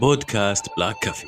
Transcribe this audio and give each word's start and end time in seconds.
بودكاست 0.00 0.66
Black 0.76 0.96
Coffee. 1.02 1.26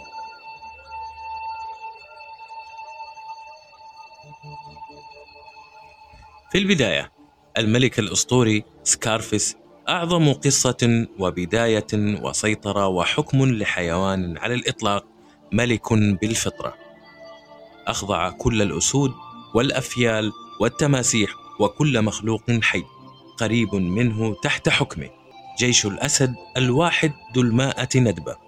في 6.53 6.59
البداية 6.59 7.13
الملك 7.59 7.99
الأسطوري 7.99 8.65
سكارفيس 8.85 9.57
أعظم 9.89 10.33
قصة 10.33 11.07
وبداية 11.19 11.87
وسيطرة 11.95 12.87
وحكم 12.87 13.45
لحيوان 13.45 14.39
على 14.39 14.55
الإطلاق 14.55 15.05
ملك 15.53 15.93
بالفطرة. 15.93 16.75
أخضع 17.87 18.31
كل 18.31 18.63
الأسود 18.63 19.13
والأفيال 19.55 20.33
والتماسيح 20.61 21.31
وكل 21.61 22.03
مخلوق 22.03 22.43
حي 22.63 22.83
قريب 23.39 23.75
منه 23.75 24.37
تحت 24.43 24.69
حكمه. 24.69 25.11
جيش 25.59 25.87
الأسد 25.87 26.35
الواحد 26.57 27.13
ذو 27.35 27.43
الماءة 27.43 27.99
ندبة. 27.99 28.48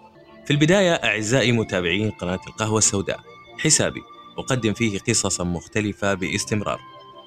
في 0.50 0.54
البداية 0.54 0.92
أعزائي 0.92 1.52
متابعين 1.52 2.10
قناة 2.10 2.40
القهوة 2.46 2.78
السوداء 2.78 3.20
حسابي 3.58 4.02
أقدم 4.38 4.72
فيه 4.72 4.98
قصصا 4.98 5.44
مختلفة 5.44 6.14
باستمرار 6.14 6.80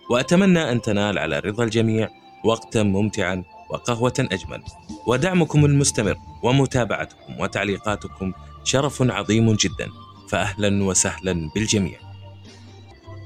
وأتمنى 0.09 0.72
أن 0.72 0.81
تنال 0.81 1.20
على 1.20 1.40
رضا 1.40 1.64
الجميع 1.64 2.09
وقتا 2.45 2.84
ممتعا 2.84 3.44
وقهوة 3.70 4.14
أجمل. 4.20 4.64
ودعمكم 5.08 5.66
المستمر 5.66 6.16
ومتابعتكم 6.44 7.40
وتعليقاتكم 7.40 8.34
شرف 8.64 9.02
عظيم 9.02 9.53
جدا. 9.53 9.90
فأهلا 10.30 10.84
وسهلا 10.84 11.50
بالجميع. 11.55 12.00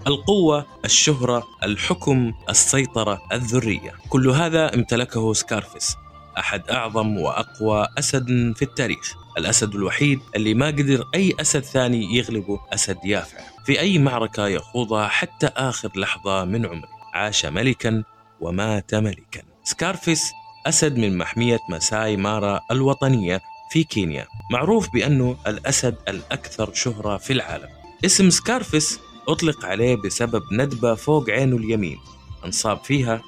القوة، 0.07 0.65
الشهرة، 0.85 1.43
الحكم، 1.63 2.33
السيطرة، 2.49 3.21
الذرية، 3.31 3.93
كل 4.09 4.29
هذا 4.29 4.75
امتلكه 4.75 5.33
سكارفيس، 5.33 5.95
أحد 6.39 6.69
أعظم 6.69 7.17
وأقوى 7.17 7.87
أسد 7.99 8.53
في 8.55 8.61
التاريخ، 8.61 9.15
الأسد 9.37 9.75
الوحيد 9.75 10.19
اللي 10.35 10.53
ما 10.53 10.67
قدر 10.67 11.07
أي 11.15 11.33
أسد 11.41 11.59
ثاني 11.63 12.15
يغلبه 12.15 12.59
أسد 12.73 12.97
يافع، 13.05 13.37
في 13.65 13.79
أي 13.79 13.99
معركة 13.99 14.47
يخوضها 14.47 15.07
حتى 15.07 15.47
آخر 15.47 15.91
لحظة 15.95 16.45
من 16.45 16.65
عمره، 16.65 16.89
عاش 17.13 17.45
ملكا 17.45 18.03
ومات 18.41 18.95
ملكا. 18.95 19.41
سكارفيس 19.63 20.31
أسد 20.65 20.97
من 20.97 21.17
محمية 21.17 21.59
مساي 21.69 22.17
مارا 22.17 22.59
الوطنية 22.71 23.41
في 23.71 23.83
كينيا، 23.83 24.27
معروف 24.51 24.89
بأنه 24.93 25.37
الأسد 25.47 25.95
الأكثر 26.07 26.73
شهرة 26.73 27.17
في 27.17 27.33
العالم. 27.33 27.69
اسم 28.05 28.29
سكارفيس 28.29 28.99
أطلق 29.27 29.65
عليه 29.65 29.95
بسبب 29.95 30.43
ندبة 30.51 30.95
فوق 30.95 31.29
عينه 31.29 31.57
اليمين. 31.57 31.97
انصاب 32.45 32.77
فيها 32.83 33.21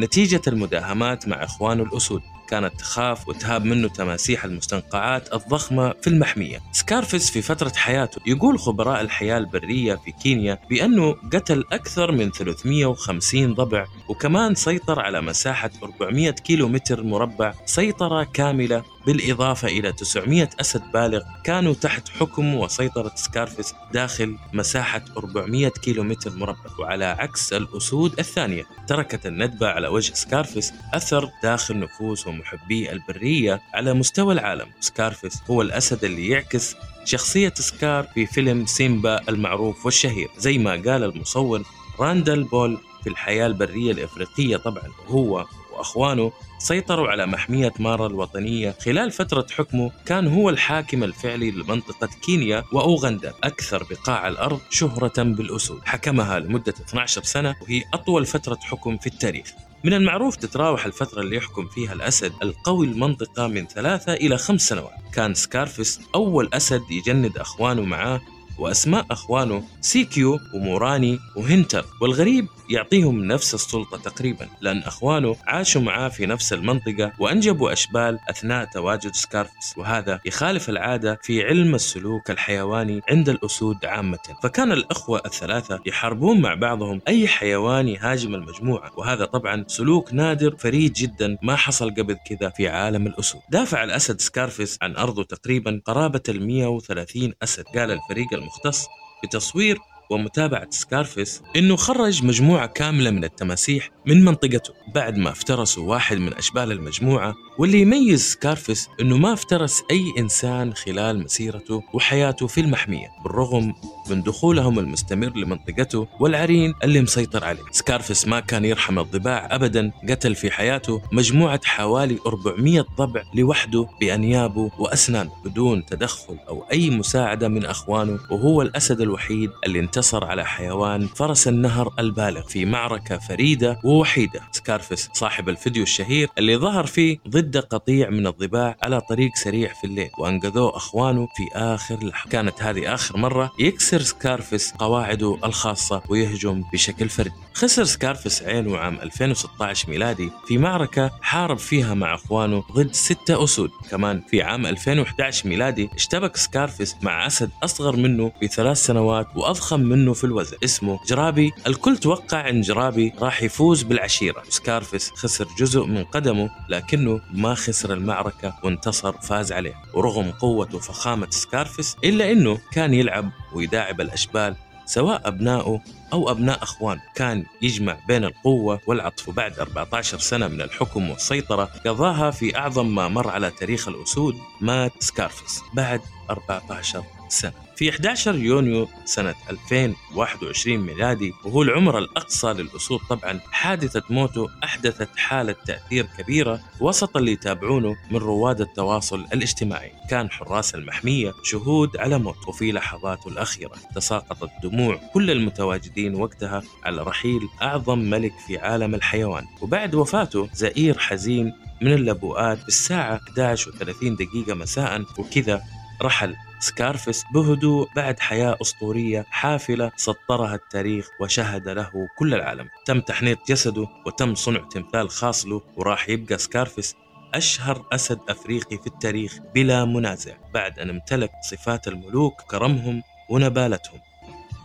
نتيجة 0.00 0.40
المداهمات 0.46 1.28
مع 1.28 1.44
إخوانه 1.44 1.82
الأسود. 1.82 2.22
كانت 2.52 2.80
تخاف 2.80 3.28
وتهاب 3.28 3.64
منه 3.64 3.88
تماسيح 3.88 4.44
المستنقعات 4.44 5.34
الضخمة 5.34 5.94
في 6.02 6.06
المحمية. 6.06 6.60
سكارفيس 6.72 7.30
في 7.30 7.42
فترة 7.42 7.72
حياته 7.76 8.20
يقول 8.26 8.58
خبراء 8.58 9.00
الحياة 9.00 9.38
البرية 9.38 9.94
في 9.94 10.12
كينيا 10.12 10.58
بأنه 10.70 11.12
قتل 11.12 11.64
أكثر 11.72 12.12
من 12.12 12.30
350 12.30 13.54
ضبع 13.54 13.86
وكمان 14.08 14.54
سيطر 14.54 15.00
على 15.00 15.20
مساحة 15.20 15.70
400 15.82 16.30
كيلو 16.30 16.68
متر 16.68 17.02
مربع 17.02 17.54
سيطرة 17.66 18.24
كاملة 18.34 18.82
بالإضافة 19.06 19.68
إلى 19.68 19.92
900 19.92 20.50
أسد 20.60 20.82
بالغ 20.92 21.22
كانوا 21.44 21.74
تحت 21.74 22.08
حكم 22.08 22.54
وسيطرة 22.54 23.12
سكارفيس 23.14 23.74
داخل 23.92 24.36
مساحة 24.52 25.04
400 25.16 25.68
كيلومتر 25.68 26.30
مربع 26.36 26.70
وعلى 26.78 27.04
عكس 27.04 27.52
الأسود 27.52 28.18
الثانية. 28.18 28.64
تركت 28.88 29.26
الندبة 29.26 29.68
على 29.68 29.88
وجه 29.88 30.14
سكارفيس 30.14 30.72
أثر 30.94 31.30
داخل 31.42 31.78
نفوس 31.78 32.26
ومحبي 32.26 32.92
البرية 32.92 33.62
على 33.74 33.94
مستوى 33.94 34.34
العالم. 34.34 34.66
سكارفيس 34.80 35.42
هو 35.50 35.62
الأسد 35.62 36.04
اللي 36.04 36.28
يعكس 36.28 36.76
شخصية 37.04 37.54
سكار 37.56 38.04
في 38.14 38.26
فيلم 38.26 38.66
سيمبا 38.66 39.28
المعروف 39.28 39.84
والشهير. 39.84 40.28
زي 40.38 40.58
ما 40.58 40.70
قال 40.70 41.04
المصور 41.04 41.62
راندل 42.00 42.44
بول 42.44 42.78
في 43.04 43.10
الحياة 43.10 43.46
البرية 43.46 43.92
الإفريقية 43.92 44.56
طبعا 44.56 44.82
وهو 45.08 45.46
وأخوانه 45.72 46.32
سيطروا 46.58 47.08
على 47.08 47.26
محمية 47.26 47.72
مارا 47.78 48.06
الوطنية 48.06 48.74
خلال 48.84 49.10
فترة 49.10 49.46
حكمه 49.50 49.90
كان 50.06 50.26
هو 50.28 50.50
الحاكم 50.50 51.04
الفعلي 51.04 51.50
لمنطقة 51.50 52.08
كينيا 52.22 52.64
وأوغندا 52.72 53.34
أكثر 53.44 53.86
بقاع 53.90 54.28
الأرض 54.28 54.60
شهرة 54.70 55.22
بالأسود. 55.22 55.80
حكمها 55.84 56.38
لمدة 56.38 56.74
12 56.88 57.22
سنة 57.22 57.56
وهي 57.62 57.82
أطول 57.94 58.26
فترة 58.26 58.58
حكم 58.62 58.98
في 58.98 59.06
التاريخ. 59.06 59.52
من 59.84 59.94
المعروف 59.94 60.36
تتراوح 60.36 60.86
الفترة 60.86 61.20
اللي 61.20 61.36
يحكم 61.36 61.66
فيها 61.66 61.92
الأسد 61.92 62.32
القوي 62.42 62.86
المنطقة 62.86 63.46
من 63.46 63.66
ثلاثة 63.66 64.12
إلى 64.12 64.38
خمس 64.38 64.68
سنوات. 64.68 64.92
كان 65.14 65.34
سكارفيس 65.34 66.00
أول 66.14 66.50
أسد 66.54 66.82
يجند 66.90 67.38
أخوانه 67.38 67.82
معاه 67.82 68.20
وأسماء 68.58 69.06
أخوانه 69.10 69.64
سيكيو 69.80 70.40
وموراني 70.54 71.18
وهنتر 71.36 71.84
والغريب 72.00 72.46
يعطيهم 72.70 73.24
نفس 73.24 73.54
السلطة 73.54 73.98
تقريبا 73.98 74.48
لأن 74.60 74.78
أخوانه 74.78 75.36
عاشوا 75.46 75.80
معاه 75.80 76.08
في 76.08 76.26
نفس 76.26 76.52
المنطقة 76.52 77.12
وأنجبوا 77.18 77.72
أشبال 77.72 78.18
أثناء 78.30 78.64
تواجد 78.64 79.14
سكارفس 79.14 79.78
وهذا 79.78 80.20
يخالف 80.24 80.68
العادة 80.68 81.18
في 81.22 81.44
علم 81.44 81.74
السلوك 81.74 82.30
الحيواني 82.30 83.00
عند 83.10 83.28
الأسود 83.28 83.84
عامة. 83.84 84.18
فكان 84.42 84.72
الأخوة 84.72 85.22
الثلاثة 85.26 85.80
يحاربون 85.86 86.40
مع 86.40 86.54
بعضهم 86.54 87.00
أي 87.08 87.28
حيوان 87.28 87.88
يهاجم 87.88 88.34
المجموعة 88.34 88.90
وهذا 88.96 89.24
طبعا 89.24 89.64
سلوك 89.68 90.14
نادر 90.14 90.56
فريد 90.58 90.92
جدا 90.92 91.38
ما 91.42 91.56
حصل 91.56 91.90
قبل 91.90 92.16
كذا 92.26 92.48
في 92.50 92.68
عالم 92.68 93.06
الأسود. 93.06 93.40
دافع 93.50 93.84
الأسد 93.84 94.20
سكارفس 94.20 94.78
عن 94.82 94.96
أرضه 94.96 95.22
تقريبا 95.24 95.80
قرابة 95.84 96.22
ال 96.28 96.46
130 96.46 97.32
أسد 97.42 97.64
قال 97.64 97.90
الفريق 97.90 98.34
المختص 98.42 98.86
بتصوير 99.24 99.78
ومتابعة 100.10 100.66
سكارفيس 100.70 101.42
إنه 101.56 101.76
خرج 101.76 102.24
مجموعة 102.24 102.66
كاملة 102.66 103.10
من 103.10 103.24
التماسيح 103.24 103.90
من 104.06 104.24
منطقته 104.24 104.74
بعد 104.94 105.16
ما 105.16 105.30
افترسوا 105.30 105.90
واحد 105.90 106.16
من 106.16 106.34
أشبال 106.34 106.72
المجموعة 106.72 107.34
واللي 107.58 107.80
يميز 107.80 108.22
سكارفيس 108.22 108.88
إنه 109.00 109.16
ما 109.16 109.32
افترس 109.32 109.82
أي 109.90 110.12
إنسان 110.18 110.74
خلال 110.74 111.24
مسيرته 111.24 111.82
وحياته 111.92 112.46
في 112.46 112.60
المحمية 112.60 113.08
بالرغم 113.24 113.74
من 114.10 114.22
دخولهم 114.22 114.78
المستمر 114.78 115.36
لمنطقته 115.36 116.08
والعرين 116.20 116.74
اللي 116.84 117.00
مسيطر 117.00 117.44
عليه. 117.44 117.62
سكارفيس 117.70 118.28
ما 118.28 118.40
كان 118.40 118.64
يرحم 118.64 118.98
الضباع 118.98 119.48
أبدا 119.54 119.92
قتل 120.08 120.34
في 120.34 120.50
حياته 120.50 121.02
مجموعة 121.12 121.60
حوالي 121.64 122.18
400 122.26 122.84
ضبع 122.98 123.22
لوحده 123.34 123.86
بأنيابه 124.00 124.70
وأسنانه 124.78 125.30
بدون 125.44 125.84
تدخل 125.86 126.38
أو 126.48 126.64
أي 126.72 126.90
مساعدة 126.90 127.48
من 127.48 127.64
أخوانه 127.64 128.18
وهو 128.30 128.62
الأسد 128.62 129.00
الوحيد 129.00 129.50
اللي 129.66 129.80
انتصر 129.80 130.24
على 130.24 130.44
حيوان 130.44 131.06
فرس 131.06 131.48
النهر 131.48 131.94
البالغ 131.98 132.42
في 132.42 132.64
معركة 132.64 133.18
فريدة 133.18 133.78
ووحيدة. 133.84 134.40
سكارفيس 134.52 135.10
صاحب 135.12 135.48
الفيديو 135.48 135.82
الشهير 135.82 136.28
اللي 136.38 136.56
ظهر 136.56 136.86
فيه 136.86 137.18
ضد 137.28 137.41
قطيع 137.50 138.10
من 138.10 138.26
الضباع 138.26 138.76
على 138.82 139.00
طريق 139.00 139.30
سريع 139.34 139.72
في 139.72 139.86
الليل 139.86 140.10
وأنقذوه 140.18 140.76
أخوانه 140.76 141.28
في 141.36 141.48
آخر 141.52 142.04
لحظة. 142.04 142.30
كانت 142.30 142.62
هذه 142.62 142.94
آخر 142.94 143.16
مرة 143.16 143.52
يكسر 143.58 144.02
سكارفيس 144.02 144.72
قواعده 144.72 145.38
الخاصة 145.44 146.02
ويهجم 146.08 146.64
بشكل 146.72 147.08
فردي. 147.08 147.32
خسر 147.54 147.84
سكارفيس 147.84 148.42
عينه 148.42 148.78
عام 148.78 148.98
2016 149.02 149.90
ميلادي 149.90 150.30
في 150.46 150.58
معركة 150.58 151.10
حارب 151.22 151.58
فيها 151.58 151.94
مع 151.94 152.14
أخوانه 152.14 152.64
ضد 152.72 152.92
ستة 152.92 153.44
أسود. 153.44 153.70
كمان 153.90 154.22
في 154.28 154.42
عام 154.42 154.66
2011 154.66 155.48
ميلادي 155.48 155.88
اشتبك 155.94 156.36
سكارفيس 156.36 156.96
مع 157.02 157.26
أسد 157.26 157.50
أصغر 157.62 157.96
منه 157.96 158.32
بثلاث 158.42 158.76
سنوات 158.76 159.26
وأضخم 159.36 159.80
منه 159.80 160.12
في 160.12 160.24
الوزن 160.24 160.56
اسمه 160.64 160.98
جرابي. 161.06 161.52
الكل 161.66 161.96
توقع 161.96 162.48
أن 162.48 162.60
جرابي 162.60 163.12
راح 163.18 163.42
يفوز 163.42 163.82
بالعشيرة. 163.82 164.42
سكارفيس 164.48 165.10
خسر 165.10 165.48
جزء 165.58 165.84
من 165.86 166.04
قدمه 166.04 166.50
لكنه 166.68 167.20
ما 167.32 167.54
خسر 167.54 167.92
المعركة 167.92 168.54
وانتصر 168.64 169.12
فاز 169.12 169.52
عليه 169.52 169.74
ورغم 169.94 170.30
قوة 170.30 170.68
وفخامة 170.74 171.30
سكارفيس 171.30 171.96
إلا 172.04 172.32
أنه 172.32 172.58
كان 172.72 172.94
يلعب 172.94 173.30
ويداعب 173.52 174.00
الأشبال 174.00 174.56
سواء 174.86 175.28
أبنائه 175.28 175.80
أو 176.12 176.30
أبناء 176.30 176.62
أخوان 176.62 176.98
كان 177.14 177.44
يجمع 177.62 177.98
بين 178.08 178.24
القوة 178.24 178.80
والعطف. 178.86 179.28
وبعد 179.28 179.58
14 179.58 180.18
سنة 180.18 180.48
من 180.48 180.60
الحكم 180.60 181.10
والسيطرة 181.10 181.64
قضاها 181.86 182.30
في 182.30 182.56
أعظم 182.56 182.94
ما 182.94 183.08
مر 183.08 183.28
على 183.28 183.50
تاريخ 183.50 183.88
الأسود 183.88 184.34
مات 184.60 184.92
سكارفيس 184.98 185.62
بعد 185.74 186.00
14 186.30 187.04
سنة. 187.28 187.52
في 187.82 187.90
11 187.90 188.34
يونيو 188.34 188.88
سنة 189.04 189.34
2021 189.50 190.78
ميلادي 190.78 191.32
وهو 191.44 191.62
العمر 191.62 191.98
الأقصى 191.98 192.46
للأسود 192.46 193.00
طبعا 193.10 193.40
حادثة 193.50 194.02
موته 194.10 194.48
أحدثت 194.64 195.08
حالة 195.16 195.54
تأثير 195.66 196.06
كبيرة 196.18 196.60
وسط 196.80 197.16
اللي 197.16 197.32
يتابعونه 197.32 197.96
من 198.10 198.16
رواد 198.16 198.60
التواصل 198.60 199.24
الاجتماعي. 199.32 199.92
كان 200.10 200.30
حراس 200.30 200.74
المحمية 200.74 201.32
شهود 201.42 201.96
على 201.96 202.18
موت 202.18 202.48
وفي 202.48 202.72
لحظاته 202.72 203.28
الأخيرة 203.28 203.74
تساقطت 203.94 204.50
دموع 204.62 205.00
كل 205.14 205.30
المتواجدين 205.30 206.14
وقتها 206.14 206.62
على 206.84 207.02
رحيل 207.02 207.40
أعظم 207.62 207.98
ملك 207.98 208.32
في 208.46 208.58
عالم 208.58 208.94
الحيوان. 208.94 209.44
وبعد 209.60 209.94
وفاته 209.94 210.48
زئير 210.54 210.98
حزين 210.98 211.52
من 211.80 211.92
اللبوءات 211.92 212.64
بالساعة 212.64 213.20
11 213.28 213.72
و30 213.72 214.04
دقيقة 214.04 214.54
مساء 214.54 215.04
وكذا 215.18 215.62
رحل 216.02 216.36
سكارفس 216.62 217.24
بهدوء 217.34 217.88
بعد 217.96 218.20
حياة 218.20 218.56
أسطورية 218.62 219.26
حافلة 219.30 219.92
سطرها 219.96 220.54
التاريخ 220.54 221.08
وشهد 221.20 221.68
له 221.68 221.90
كل 222.18 222.34
العالم. 222.34 222.68
تم 222.86 223.00
تحنيط 223.00 223.38
جسده 223.48 223.88
وتم 224.06 224.34
صنع 224.34 224.60
تمثال 224.60 225.10
خاص 225.10 225.46
له 225.46 225.62
وراح 225.76 226.08
يبقى 226.08 226.38
سكارفس 226.38 226.94
أشهر 227.34 227.86
أسد 227.92 228.18
أفريقي 228.28 228.78
في 228.78 228.86
التاريخ 228.86 229.38
بلا 229.54 229.84
منازع 229.84 230.34
بعد 230.54 230.78
أن 230.78 230.90
امتلك 230.90 231.30
صفات 231.50 231.88
الملوك 231.88 232.40
كرمهم 232.40 233.02
ونبالتهم. 233.30 234.00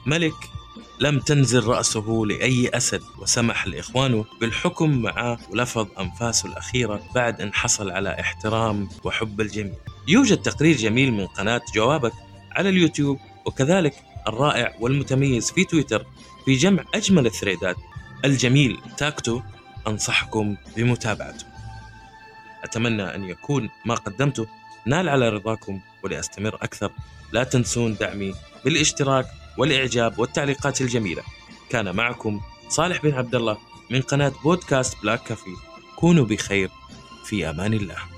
ملك 0.05 0.33
لم 0.99 1.19
تنزل 1.19 1.63
رأسه 1.63 2.23
لأي 2.27 2.69
أسد 2.73 3.01
وسمح 3.19 3.67
لإخوانه 3.67 4.25
بالحكم 4.41 5.01
معه 5.01 5.39
ولفظ 5.51 5.87
أنفاسه 5.99 6.49
الأخيرة 6.49 7.01
بعد 7.15 7.41
أن 7.41 7.53
حصل 7.53 7.91
على 7.91 8.19
احترام 8.19 8.89
وحب 9.03 9.41
الجميع. 9.41 9.73
يوجد 10.07 10.37
تقرير 10.37 10.75
جميل 10.75 11.13
من 11.13 11.27
قناة 11.27 11.61
جوابك 11.75 12.13
على 12.51 12.69
اليوتيوب 12.69 13.19
وكذلك 13.45 13.93
الرائع 14.27 14.75
والمتميز 14.79 15.51
في 15.51 15.63
تويتر 15.63 16.05
في 16.45 16.53
جمع 16.53 16.83
أجمل 16.93 17.25
الثريدات. 17.25 17.75
الجميل 18.25 18.77
تاكتو 18.97 19.41
أنصحكم 19.87 20.57
بمتابعته. 20.77 21.45
أتمنى 22.63 23.15
أن 23.15 23.23
يكون 23.23 23.69
ما 23.85 23.95
قدمته 23.95 24.47
نال 24.85 25.09
على 25.09 25.29
رضاكم 25.29 25.79
ولأستمر 26.03 26.55
أكثر. 26.55 26.91
لا 27.31 27.43
تنسون 27.43 27.95
دعمي 27.95 28.33
بالاشتراك 28.65 29.25
والإعجاب 29.57 30.19
والتعليقات 30.19 30.81
الجميلة. 30.81 31.23
كان 31.69 31.95
معكم 31.95 32.41
صالح 32.69 33.01
بن 33.01 33.13
عبد 33.13 33.35
الله 33.35 33.57
من 33.89 34.01
قناة 34.01 34.33
بودكاست 34.43 35.01
Black 35.01 35.23
Coffee. 35.23 35.55
كونوا 35.95 36.25
بخير 36.25 36.69
في 37.25 37.49
أمان 37.49 37.73
الله. 37.73 38.16